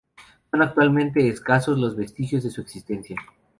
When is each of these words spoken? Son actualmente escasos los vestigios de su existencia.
Son 0.49 0.63
actualmente 0.63 1.27
escasos 1.29 1.77
los 1.77 1.95
vestigios 1.95 2.43
de 2.43 2.49
su 2.49 2.59
existencia. 2.61 3.17